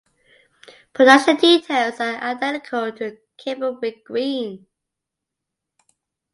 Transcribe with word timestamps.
Production 0.93 1.35
details 1.37 1.99
are 1.99 2.15
identical 2.15 2.91
to 2.93 3.19
"Camberwick 3.37 4.03
Green". 4.03 4.65